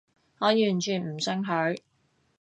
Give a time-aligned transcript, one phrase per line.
[0.39, 1.77] 我完全唔信佢